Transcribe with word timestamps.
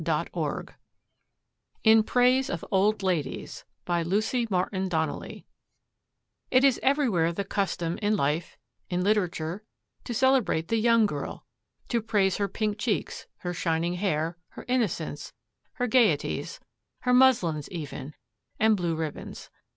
In 1.83 2.01
Praise 2.01 2.49
of 2.49 2.65
Old 2.71 3.03
Ladies 3.03 3.65
By 3.85 4.01
Lucy 4.01 4.47
Martin 4.49 4.89
Donnelly 4.89 5.45
It 6.49 6.63
is 6.63 6.79
everywhere 6.81 7.31
the 7.31 7.43
custom, 7.45 7.99
in 7.99 8.15
life, 8.17 8.57
in 8.89 9.03
literature, 9.03 9.63
to 10.05 10.13
celebrate 10.15 10.69
the 10.69 10.79
young 10.79 11.05
girl; 11.05 11.45
to 11.89 12.01
praise 12.01 12.37
her 12.37 12.47
pink 12.47 12.79
cheeks, 12.79 13.27
her 13.41 13.53
shining 13.53 13.93
hair, 13.93 14.39
her 14.47 14.65
innocence, 14.67 15.33
her 15.73 15.85
gayeties 15.85 16.59
her 17.01 17.13
muslins, 17.13 17.69
even, 17.69 18.15
and 18.59 18.75
blue 18.75 18.95
ribbons. 18.95 19.51